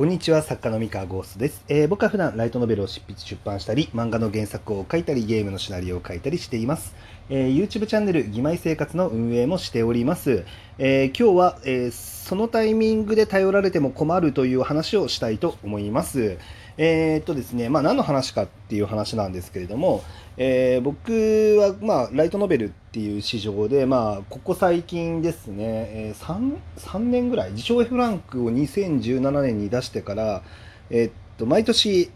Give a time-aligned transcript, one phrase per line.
[0.00, 6.94] こんにちは、作家の三河ゴーストです、えー、僕は普段ライトノベルを執筆出版したり、漫画の原作を書いたり、ゲームのシナリオを書いたりしています。
[7.28, 10.46] えー、YouTube チャンネル、義妹生活の運営もしております。
[10.78, 16.38] えー、今日は、えー、そのタイミングで頼られても困るという話をしたいと思います。
[16.82, 20.02] えー、っとですね、まあ何の話かっていう話なんですけれども、
[20.38, 21.12] えー、僕
[21.60, 30.42] は、まあ、ライトノベルっていう市場で、まあ、ここ最近ですね、えー、3, 3年ぐらい、自称 F ランクを2017年に出してから、
[30.88, 32.10] えー、っと、毎年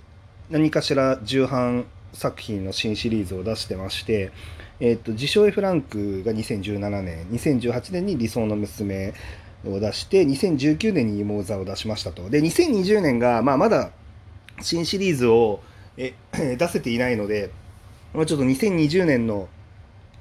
[0.48, 1.84] 何かしら重版
[2.14, 4.32] 作品の新シリーズを出してまして、
[4.80, 9.12] えー、っと、自称 F ランクが2017年、2018年に理想の娘
[9.66, 12.30] を出して、2019年に妹座を出しましたと。
[12.30, 13.90] で、2020年が、まあ、まだ
[14.60, 15.60] 新シリーズを
[15.96, 16.14] え
[16.58, 17.50] 出せていないので、
[18.12, 19.48] まあ、ちょっと2020年の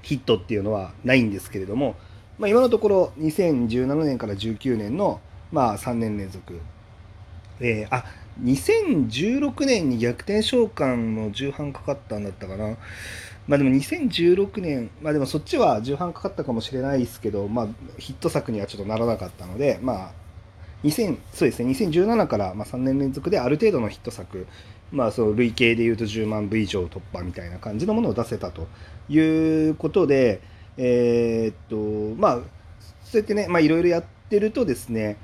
[0.02, 1.96] ヒットっていうのはないんですけれども、
[2.38, 6.60] まあ、今のところ2017年から19年の、まあ、3年連続、
[7.60, 8.05] えー、あ
[8.41, 12.77] 2016年に逆転召喚の重版かかったんだったかな。
[13.46, 17.68] まあでも2016年、まあでもそっちは重版かかったかもしれないですけど、まあ
[18.00, 20.12] ヒット作にはちょっとならなかったので、まあ
[20.84, 24.48] 2000そうですね2017からまあ3年連続である程度のヒット作
[24.93, 28.67] まあ、その累計でいうと10万部以上突破みたいな感じのものを出せたと
[29.09, 29.20] い
[29.70, 30.39] うことで、
[30.77, 32.35] えー、っとまあ
[33.04, 35.17] そうやってねまあいろいろやってるとですね、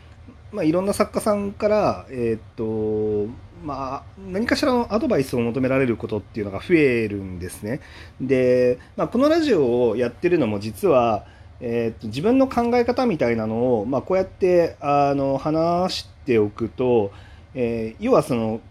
[0.51, 3.31] まあ、いろんな作家さんから、えー、っと
[3.63, 7.81] まあ、何かしらのアドバイスを求められることっていうのが増えるんですね。
[8.21, 11.25] で、まあ、このラジオをやってるのも実は、
[11.61, 17.11] えー、と自分の考え方みたいなのを、まあ、こうやってあの話しておくと、
[17.53, 18.61] えー、要はその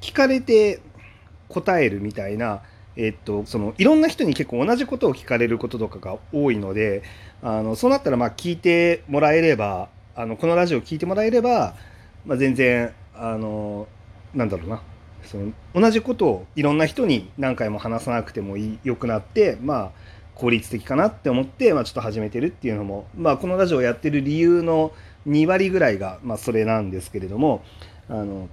[0.00, 0.80] 聞かれて
[1.48, 2.62] 答えるみたいな、
[2.96, 7.02] えっと、そのいろんな人に結構同じことを聞かれることとかが多いので
[7.42, 11.74] あのそうなったらまあ聞いてもらえればあのこのラジオ聞いてもらえれば、
[12.24, 13.86] まあ、全然あの
[14.34, 14.82] なんだろうな
[15.22, 19.90] その同じことをいろんな人に何回も話さなくてもいいよくなってまあ
[20.36, 24.92] 効率的かなって思って、まあ、ちょっと始めてるっていうのも、まあ、このラジオやってる理由の
[25.26, 27.64] 2割ぐらいが、まあ、それなんですけれども
[28.08, 28.48] あの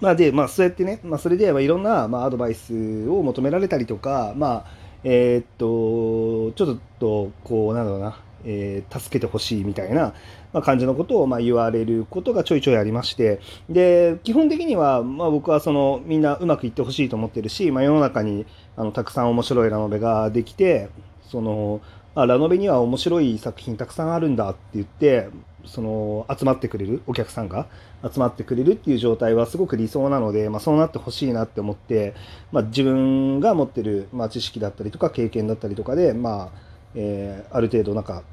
[0.00, 4.64] まあで、まあそうやってね、まあそれでまあいろんな、まあ、アドバイスを求められたりとか、まあ、
[5.04, 10.14] えー、っと、ちょっと、こう、なんだろうな、えー、助けてほしいみたいな、
[10.52, 20.88] まあ、感じのことをまあ言われることがちょいちょいありまして、で、基本的には、まあ僕はその、みんなうまくいってほしいと思ってるし、まあ世の中に、あの、たくさん面白いラノベができて、
[21.30, 21.80] その、
[22.14, 25.28] あラノベには面白い作品たくさんあるんだって言って、
[25.68, 27.66] その集まってくれるお客さんが
[28.02, 32.14] 集まってくれるっていう状態はすごく理想なので、まあ、そうなってほしいなって思って、
[32.52, 36.67] まあ、自分が持ってる、まあ、知識だったりとか経験だったりとかで、まあ
[37.00, 38.24] えー、ある程度なんか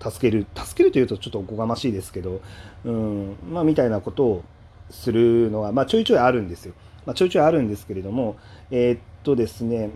[0.00, 2.40] 助ける助けるというとちょっとおこがましいですけど、
[2.84, 4.44] うんまあ、みたいなことを
[4.90, 6.74] するのは、まあ、ちょいちょいあるんですよ。
[7.04, 8.36] まあ、ちょいちょいあるんですけれども
[8.70, 9.90] えー、っとですね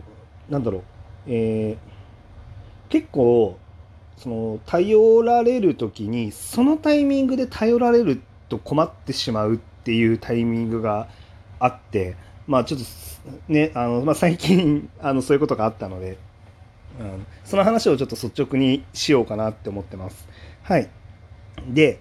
[0.49, 0.81] なんだろう、
[1.27, 3.57] えー、結構
[4.17, 11.07] その頼られる時にそのタイミングで頼られると困ってしまうっていうタイミングが
[11.59, 12.85] あってまあちょっと
[13.47, 16.17] ねあの、まあ、最近あのそういうことがあったので、
[16.99, 20.27] うん、その話をちょっと率直にしようかなって思ってます。
[20.63, 20.89] はい、
[21.69, 21.99] で、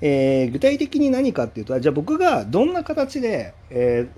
[0.00, 4.08] えー、具体的に何かっていうとじゃあ僕がどんな形で、え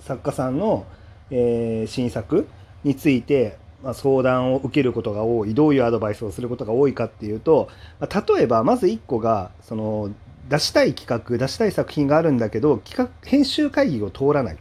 [0.00, 0.86] ー、作家さんの、
[1.30, 2.46] えー、新作
[2.84, 7.68] についてまあ、相談を受けることが多いどういうアドバイスをすることが多いかっていうと、
[8.00, 10.10] まあ、例えばまず1個がその
[10.48, 14.58] 出したい企画出したい作品があるんだけど企画編集会議を通らない。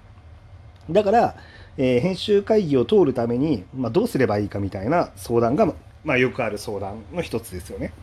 [0.90, 1.36] だから、
[1.78, 7.94] えー、編集会議を通るために、まあ、どうすればいいかみたいな相談が、まあ、よくある相談の一つですよね。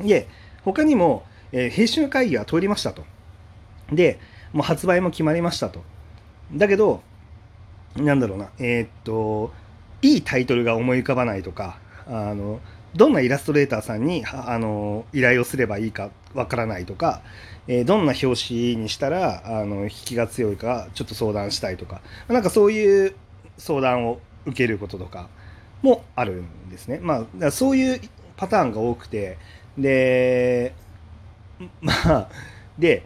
[0.00, 0.28] で
[0.64, 3.04] 他にも、えー、編集会議は通りましたと。
[3.92, 4.18] で
[4.52, 5.82] もう発売も決まりましたと。
[6.52, 7.02] だけど
[7.96, 9.52] なんだろうなえー、っと
[10.02, 12.60] いいタイトルが思い浮かばないとかあの
[12.96, 17.20] どんなイラストレーターさんにあの依頼をすればいいかわからないとか、
[17.68, 23.14] えー、どんな表紙にしたらあの引きが強いかちょっと相談したいとかなんかそういう
[23.58, 25.28] 相談を受けることとか
[25.82, 26.98] もあるんですね。
[27.02, 28.00] まあ、そういう
[28.36, 29.38] パターンが多くて
[29.76, 30.74] で
[31.80, 32.28] まあ
[32.78, 33.04] で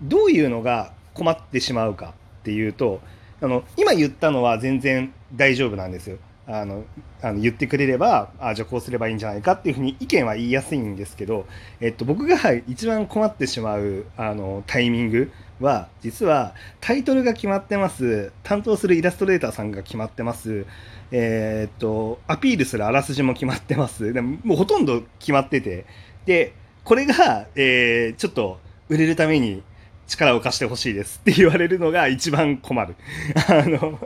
[0.00, 3.00] どういうのが困ってしまうかっていうと
[3.40, 6.18] あの今言ったのは全然大丈夫なんですよ。
[6.46, 6.84] あの
[7.20, 11.46] あの言ってくれればあじゃあこうすればいいんじゃないかっていうふうに意見は言いやすいんですけど、
[11.80, 12.36] えっと、僕が
[12.66, 15.30] 一番困ってしまうあのタイミング
[15.60, 18.32] は実はタイトルが決まってます。
[18.42, 20.66] 担当するイラストレーターさんが決まってます。
[21.12, 24.12] えー、っとアピールするあらすじも決まってます。
[24.12, 25.86] でももうほとんど決まってて。
[26.26, 26.54] で
[26.84, 28.58] これが、えー、ちょっと
[28.88, 29.62] 売れるために
[30.08, 32.96] 力を貸してほしいですって言われるのが一番困る。
[33.48, 33.98] あの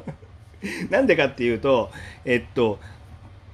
[0.90, 1.90] なんでかっていうと、
[2.24, 2.78] えっと、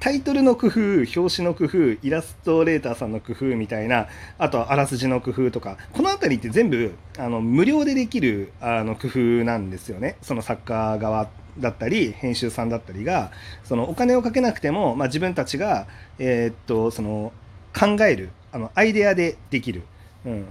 [0.01, 0.81] タイトルの工夫、
[1.21, 10.17] 表紙の工夫、イラストレーターさんの工夫みたいな、あとはあらすじの工夫とか、この辺りって全部あの無料でできるあの工夫なんですよね。
[10.21, 11.29] その作家側
[11.59, 13.31] だったり、編集さんだったりが、
[13.65, 15.87] そのお金をかけなくても、まあ、自分たちが、
[16.19, 17.33] えー、っと、その
[17.73, 19.83] 考える、あのアイデアでできる。
[20.27, 20.47] うん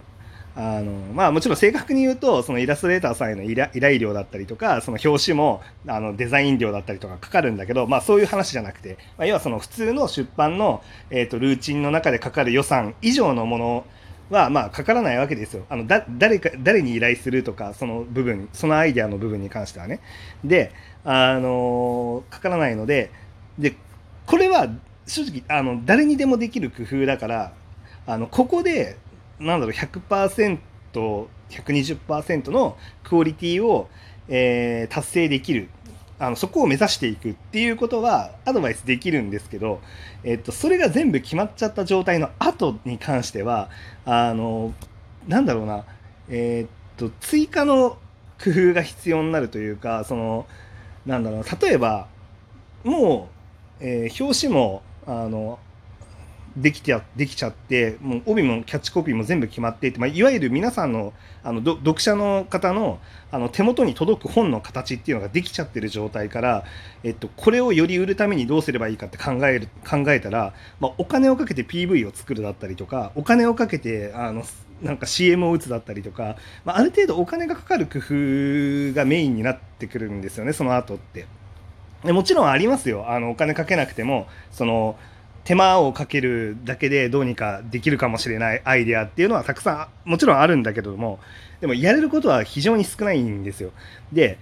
[0.54, 13.86] あのまあもちろん正確に言うとそのイラストレーターさんへの依頼料だったりとかその表紙もあのデザイン料だったりとかかかるんだけど、まあ、そういう話じゃなくて、まあ、要はその普通の出版の、えーと、ルーチンの中でかかる予算以上のもの
[14.30, 15.66] はまあかからないわけですよ。
[15.70, 20.00] あのだ誰か誰に依頼するとかその部分そのアイデアの部分に関してはね。
[20.44, 20.72] で
[21.04, 23.12] あのかからないので
[23.58, 23.76] で
[24.26, 24.68] これは
[25.06, 27.54] 正直あの誰にでもできる工夫だから
[28.08, 28.98] あのここで
[29.42, 33.90] なんだろう 100%120% のクオリティを、
[34.28, 35.70] えー、達成できる
[36.20, 39.82] あのそこを目指していくっていうことはアドバイスできるんですけど、
[40.24, 43.72] えっと、それが全部決まっちゃった状態の後に関しては
[44.06, 44.72] あの
[45.28, 45.84] なんだろうな、
[46.30, 47.98] えー、っと追加の
[48.44, 50.46] 工夫が必要になるというかその
[51.08, 52.08] なんだろう例えば
[52.84, 53.30] も
[53.82, 55.58] う、えー、表紙もあの
[56.56, 61.14] できちゃできちゃってもう帯もキャッチコピーも全部決まっていて、まあ、いわゆる皆さんの
[61.44, 63.00] あの読者の方の
[63.32, 66.66] あの手元に届く本の形っていうのができちゃってる状態から、
[67.04, 74.44] えっと、これをより売るためにどうすればいいかって考える考えたら、まあ、お金をかけて PV を作るだったりとかお金をかけてあの
[74.82, 81.26] なんか CM を打つだったりとか、まあ、ある程度お金がかかる工夫がメインになってくるんですよねその後って。
[82.04, 84.98] もちろんありますよあのお金かけなくてもその
[85.44, 91.20] 手間をかけるだけでどうにかできるかもしれないアイデアっていうのはたくさんもちろんあるんだけども
[91.60, 93.72] でもやれることは非常に少ないんですよ。
[94.12, 94.38] で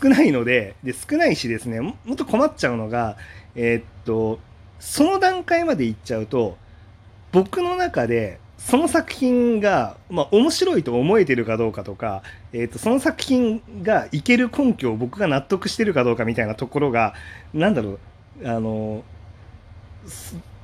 [0.00, 3.16] 少ないのでで少ないしですねもっと困っちゃうのが
[3.54, 4.40] えー、っと
[4.80, 6.56] その段階までいっちゃうと
[7.30, 17.14] 僕の中でその作品が、まあ、面白いと思えてるかどうかとか、えー、とその作品がいける根拠を僕が納得してるかどうかみたいなところが
[17.52, 17.98] なんだろう
[18.44, 19.04] あの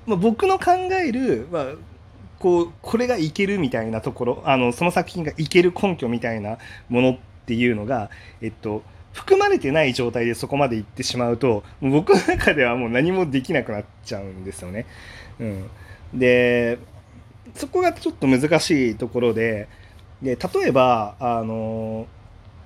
[0.06, 1.67] まあ、僕の考える、まあ、
[2.38, 6.58] こうこれがいけるみたいなところあのその作品がいける根拠みたいな
[6.88, 8.82] ものっていうのが、えっと、
[9.12, 14.87] 含まれてない状態でそこまで行ってしまうと僕の中ではもう何もできなくなっちゃうんですよね。
[15.41, 15.69] うん、
[16.14, 16.79] で
[17.55, 19.69] そこがちょっと難しいところで
[20.23, 22.06] で例えばあの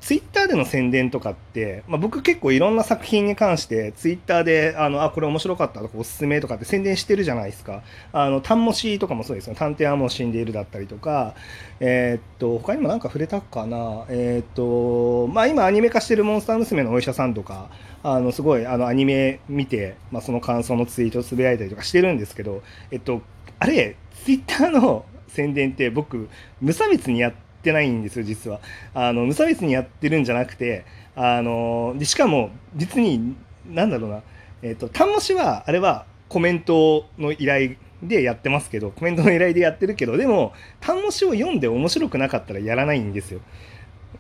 [0.03, 7.83] ツイッターでの宣伝とかって、まあ、僕結構いろんな作品に関してツイッターであのあこれ面白かったとかおすすめとかって宣伝してるじゃないですか。
[8.13, 9.55] あのタンモシとかもそうですよ。
[9.55, 11.35] 探偵はもう死んでいるだったりとか。
[11.79, 14.05] えー、っと他にも何か触れたかな。
[14.09, 17.71] えー、っとまあ今アニメ化してるモンスター娘のお医者さんとか
[18.03, 23.23] あのすごいあのアニメ見て、まあ、その感想のツイートをつぶやいたりとかしてるんですけどえっと
[23.61, 23.95] あれ
[24.25, 26.29] ツイッターの宣伝って僕
[26.61, 28.61] 無差別にやってってないんですよ実は。
[28.93, 33.37] あの無差別にやってるんじゃなくてあのでしかも実に
[33.71, 34.23] 何だろうな
[34.63, 43.41] えっ、ー、と単模試はあれはコメントの依頼でやってますけどコメントの依頼でやってるけどでも単模試を読んで面白くなかったらやらないんですよ。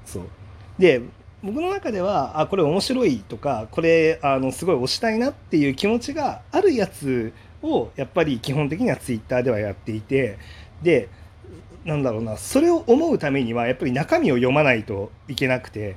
[0.04, 0.22] そう。
[0.78, 1.02] で
[1.43, 10.38] 僕の中ではあこれ面白いとかこれあのすごい推したいなっていう気持ちがあるやつをやっぱり基本的にはツイッターではやっていて
[10.82, 11.08] で
[11.84, 15.96] なんだろうなそれを思うためにはやっぱり中身を読まないといけなくて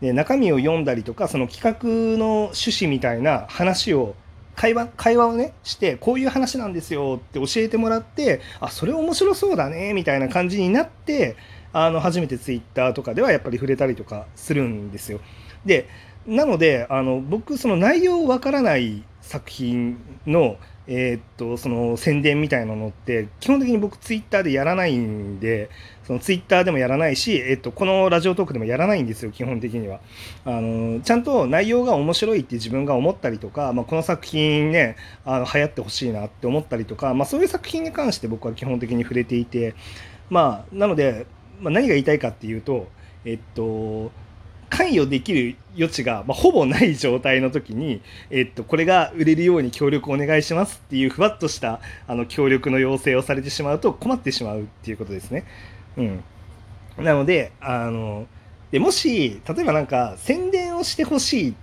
[0.00, 4.14] で中身を読んだりとかその企画の趣旨みたいな話を
[4.54, 11.36] 会話会話をねしてこういう話なんですよって教えてもらってあそれ面白そうだねみたいな感じになって
[11.72, 15.20] あの初めてツイッターとかではやっぱり触れたりとかするんですよ。
[15.66, 15.88] で
[16.26, 20.56] なのであの僕その内容わからない作品の
[20.88, 25.68] えー、っとその宣伝みたいなのって基本的に僕ツイッターでやらないんで
[26.04, 30.00] そのツイッターでもやらないし、え、っとこのラジオトークでもやらないんですよ基本的には。
[30.44, 39.74] あのちゃんと内容が面白いって自分が思ったりとか、まあ、この作品ねあの流行ってほしいなって思ったりとか、まあ、そういう作品に関して僕は基本的に触れていて
[40.30, 41.26] まあなので、
[41.60, 42.88] まあ、何が言いたいかっていうと
[43.24, 44.12] えっと
[44.70, 55.44] 関与できる余地が、ま、ほぼない状態の時に、えっと、これが売れるように協力お願いしますっていうふわっとしたあの協力の要請をされてしまうと困ってしまうっていうことですね。
[55.96, 56.24] うん、
[56.98, 58.26] なのであの
[58.70, 61.54] でもし例えばなんか宣伝をしてほしいっ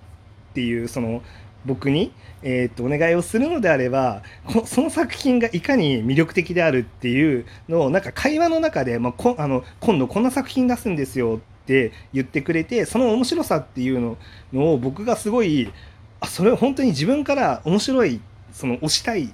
[0.53, 1.21] ていうその
[1.65, 4.21] 僕に、えー、とお願いをするのであれば
[4.65, 14.17] その作品がいかに魅力的であるっていうのをなんか会話の中で、まあ、こあの今度こんな作品出すんですよってって言ってくれてその面白さっていうの
[14.51, 15.71] のを僕がすごい
[16.19, 18.19] あそれを本当に自分から面白い
[18.51, 19.29] その推したいっ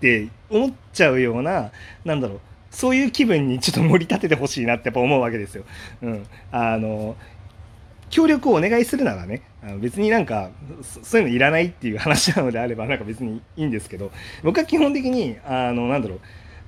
[0.00, 1.70] て思っちゃうような
[2.04, 5.64] なんだろうそういう気分にちょっと盛り立ててほしいなってやっぱ思うわけですよ。
[6.02, 7.16] うん、あの
[8.10, 9.42] 協力をお願いするならね
[9.80, 10.50] 別になんか
[11.02, 14.10] そういうのいらないっていう話なのであればなんか別にいいんですけど
[14.42, 16.20] 僕は基本的にあのなんだろう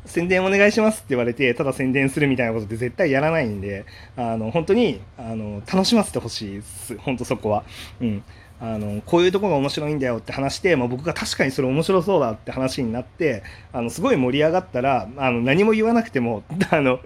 [0.06, 3.84] 宣伝お願いしますって言われてただ宣伝するみたいなことって絶対やらないんで
[4.16, 6.96] あの本当にあの楽しませてほしいです。
[6.98, 7.64] 本当そこは。
[8.00, 8.22] うん。
[8.58, 17.00] あのこういうとこが面白いんだよって話して、まあ、僕が確かにそれ面白そうだって話になってあのすごい盛り上がったらあの何も言わなくても あの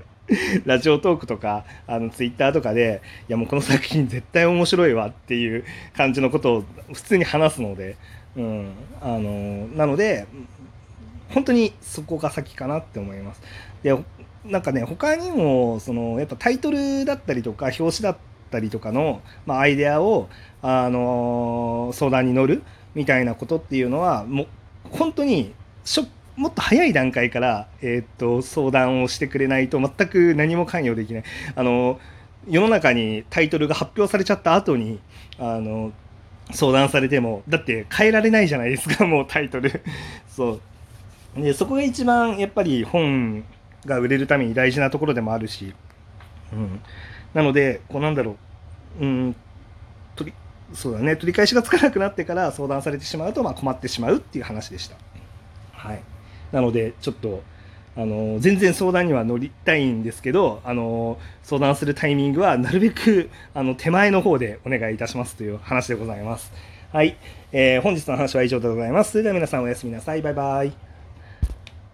[0.65, 5.65] ラジオトークとかあのツイッターとかでいやもうこの作品絶対面白いわっていう
[5.97, 7.97] 感じのことを普通に話すので、
[8.37, 8.69] うん、
[9.01, 10.27] あのなので
[11.31, 13.43] 本当にそこが先かなって思います。
[13.83, 13.97] で
[14.45, 18.17] なんかね他にもそのやっぱタイトルだったりとか表紙だっ
[18.51, 20.29] たりとかの、まあ、アイデアを、
[20.63, 22.63] あの相談に乗る
[22.95, 24.47] みたいなことっていうのはもう
[24.91, 26.07] 本当にしょ
[26.37, 31.25] もっと早い段階から、えー、っと相談をしてくれないと全く何も関与できない。
[31.55, 32.01] あの
[32.49, 35.01] 世の中にタイトルが発表されちゃった後に
[35.39, 35.93] あの
[36.53, 39.83] 相談されてもだって変えられないじゃないですかもうタイトル
[40.29, 40.61] そう
[41.37, 43.45] でそこが一番やっぱり本
[43.87, 45.75] が売れるために大事なところでもあるし、
[46.53, 46.81] うん、
[47.35, 48.37] なのでこうなんだろ
[49.01, 49.37] ううん
[50.17, 50.37] 取り
[50.75, 54.97] そうだね取り返しがつかなくなってから相談されてしまうと、まあ、困ってしまうっていう話でした
[55.73, 56.03] はい
[56.53, 57.43] なのでちょっと
[57.97, 66.53] あの全然相談には乗りたいんですけどあの相談するタイミングはなるべくあの手前の方でお願いいたしますという話でございます。
[66.93, 67.17] はい、
[67.53, 69.13] えー、本日の話は以上でございます。
[69.13, 70.23] それでは皆さんおやすみなさい。
[70.23, 70.90] バイバイ。